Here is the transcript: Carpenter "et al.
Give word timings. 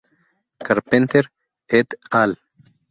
Carpenter 0.57 1.31
"et 1.67 1.95
al. 2.09 2.39